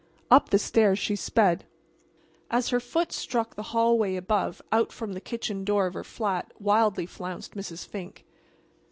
Up 0.31 0.49
the 0.49 0.57
stairs 0.57 0.97
she 0.97 1.15
sped. 1.15 1.63
As 2.49 2.69
her 2.69 2.79
foot 2.79 3.11
struck 3.11 3.53
the 3.53 3.61
hallway 3.69 4.15
above 4.15 4.59
out 4.71 4.91
from 4.91 5.13
the 5.13 5.21
kitchen 5.21 5.63
door 5.63 5.85
of 5.85 5.93
her 5.93 6.03
flat 6.03 6.51
wildly 6.59 7.05
flounced 7.05 7.53
Mrs. 7.55 7.85
Fink. 7.85 8.25